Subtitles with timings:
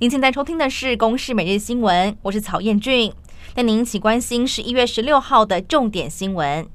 [0.00, 3.12] 您现在收听的是《公视每日新闻》，我是曹彦俊。
[3.52, 6.68] 带您一起关心十一月十六号的重点新闻。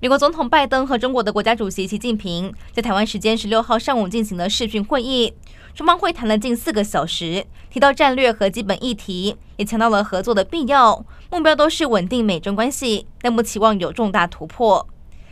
[0.00, 5.34] 美国总统拜登和中国的国家主席习近平在台湾时间十六号上午进行了视讯会议，
[5.74, 14.88] 双方会谈了近四个小时，提到战略和基本议题，也强调了合作的必要，目标都是稳定美中关系，但不期望有重大突破。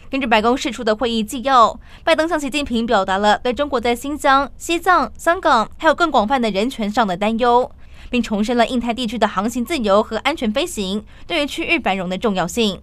[0.08, 7.70] 根据白宫释出的会议纪要，拜登向习近平表达了对中国在新疆、西藏、香港还有更广泛的人权上的担忧，
[8.08, 12.80] 并重申了印太地区的航行自由和安全飞行对于区域繁荣的重要性。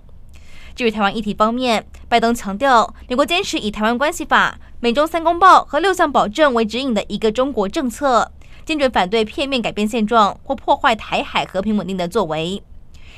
[0.75, 8.31] 至于台湾议题方面，拜登强调，美国坚持以《台湾关系法》、美中三公报和六项保证为指引的一个中国政策，
[8.65, 12.61] 坚决反对片面改变现状或破坏台海和平稳定的作为。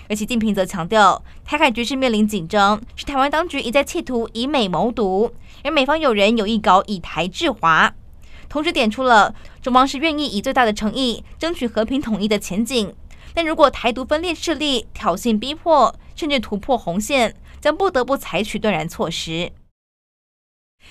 [0.07, 5.31] 而习近平则强调，台海局势面临紧张，是台湾当局一再企图以美谋独，
[5.63, 7.91] 而美方有人有意搞以台制华。
[8.47, 12.93] 同时点出了中方是愿意以最大的诚意争取和平统一的前景，
[13.33, 19.51] 但如果台独分裂势力挑衅逼迫，甚至突破红线，将不得不采取断然措施。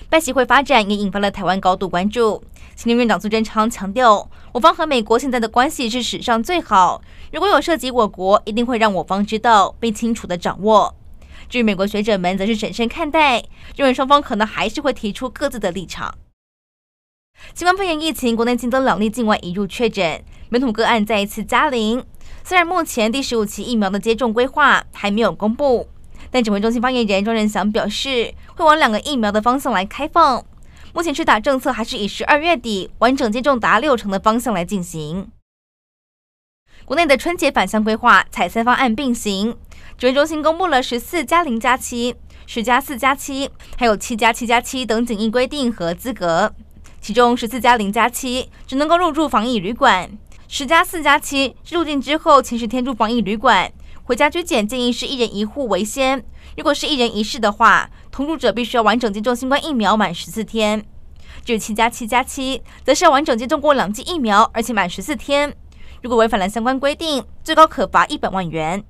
[0.09, 2.43] 拜习会发展也引发了台湾高度关注。
[2.75, 7.01] 行政院长苏贞昌强调，我方和美国现在的关系是史上最好。
[7.31, 10.93] 如果有涉及我国，一定会让我方知道并清楚地掌握。
[11.47, 13.43] 至于美国学者们，则是审慎看待，
[13.75, 16.17] 认为双方可能还是会提出各自的立场。
[17.53, 22.03] 新冠肺炎疫情，国内新增两例境外移入确诊，本土个案再一次加零。
[22.43, 25.87] 虽然目前第十五期疫苗的接种规划还没有公布，
[26.35, 30.43] 但指挥中心发言人庄人祥表示，会往两个疫苗的方向来开放。
[30.93, 35.29] 目前施打政策还是以十二月底完整接种达六成的方向来进行。
[36.83, 39.55] 国内的春节返乡规划采三方案并行，
[39.97, 42.13] 指挥中心公布了十四加零加七、
[42.45, 46.53] 十加四加七，还有七加七加七等检疫规定和资格。
[46.99, 50.09] 其中十四加零加七只能够入住防疫旅馆，
[50.49, 53.71] 十加四加七入境之后前十天住防疫旅馆，
[54.05, 56.23] 回家居检建议是一人一户为先。
[56.55, 60.85] 如果是一人一室的话，同住者必须要完整接种新冠疫苗满十四天。
[61.43, 65.55] 至于七加七加七，则是要完整接种过两剂疫苗，而且满十四天。
[66.03, 68.83] 如果违反了相关规定，最高可罚一百万元。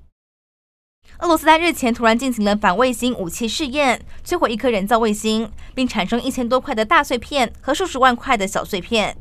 [1.19, 9.15] 俄罗斯在日前突然进行了反卫星武器试验，摧毁一颗人造卫星，并产生一千多块的大碎片和数十万块的小碎片。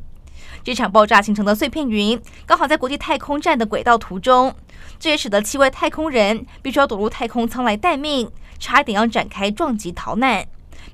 [0.65, 4.51] 这场爆炸形成的碎片云刚好在国际太空站的轨道途中，
[4.97, 8.27] 这也使得七位太空人必须要躲入太空舱来待命，
[8.57, 10.43] 差一点要展开撞击逃难。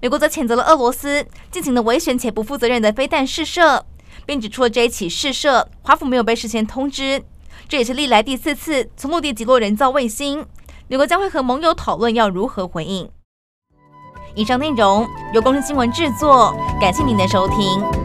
[0.02, 3.86] 美国则谴责了俄罗斯进行了危险且不负责任的飞弹试射，
[4.26, 7.24] 并指出了这一起试射华府没有被事先通知，
[7.70, 10.46] 这也是历来第四次从陆地击落人造卫星。
[10.90, 13.09] 美国将会和盟友讨论要如何回应。
[14.36, 18.01] 以上内容由公视新闻制作，感谢您的收听。